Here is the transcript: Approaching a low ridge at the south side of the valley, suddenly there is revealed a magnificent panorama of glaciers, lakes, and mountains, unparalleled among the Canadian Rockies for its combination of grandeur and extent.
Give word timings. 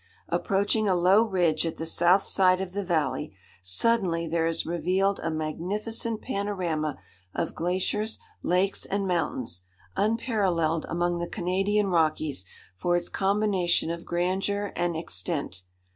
Approaching 0.29 0.89
a 0.89 0.95
low 0.95 1.21
ridge 1.21 1.63
at 1.63 1.77
the 1.77 1.85
south 1.85 2.23
side 2.23 2.59
of 2.59 2.71
the 2.71 2.83
valley, 2.83 3.35
suddenly 3.61 4.25
there 4.25 4.47
is 4.47 4.65
revealed 4.65 5.19
a 5.21 5.29
magnificent 5.29 6.23
panorama 6.23 6.97
of 7.35 7.53
glaciers, 7.53 8.17
lakes, 8.41 8.83
and 8.83 9.07
mountains, 9.07 9.61
unparalleled 9.95 10.87
among 10.89 11.19
the 11.19 11.27
Canadian 11.27 11.85
Rockies 11.85 12.45
for 12.75 12.95
its 12.97 13.09
combination 13.09 13.91
of 13.91 14.03
grandeur 14.03 14.73
and 14.75 14.97
extent. 14.97 15.61